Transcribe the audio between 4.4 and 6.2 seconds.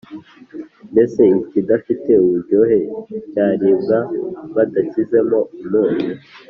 badashyizemo umunyu’